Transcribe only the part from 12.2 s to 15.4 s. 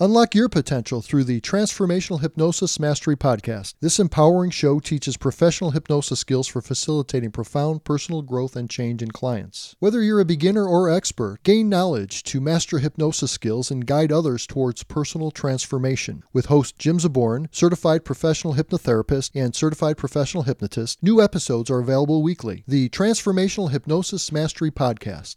to master hypnosis skills and guide others towards personal